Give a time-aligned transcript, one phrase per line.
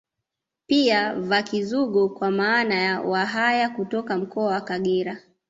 [0.67, 5.19] Pia Vakizungo kwa maana ya Wahaya kutoka mkoa wa Kagera